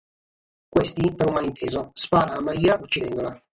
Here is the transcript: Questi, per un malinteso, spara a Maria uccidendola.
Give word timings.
Questi, 0.67 1.13
per 1.13 1.27
un 1.27 1.35
malinteso, 1.35 1.91
spara 1.93 2.33
a 2.33 2.41
Maria 2.41 2.79
uccidendola. 2.81 3.39